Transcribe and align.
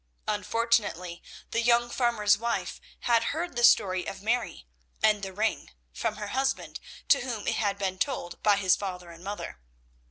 Unfortunately 0.27 1.21
the 1.51 1.61
young 1.61 1.87
farmer's 1.91 2.35
wife 2.35 2.81
had 3.01 3.25
heard 3.35 3.55
the 3.55 3.63
story 3.63 4.07
of 4.07 4.23
Mary 4.23 4.65
and 5.03 5.21
the 5.21 5.31
ring 5.31 5.69
from 5.93 6.15
her 6.15 6.29
husband, 6.29 6.79
to 7.07 7.19
whom 7.21 7.45
it 7.45 7.57
had 7.57 7.77
been 7.77 7.99
told 7.99 8.41
by 8.41 8.55
his 8.57 8.75
father 8.75 9.11
and 9.11 9.23
mother. 9.23 9.59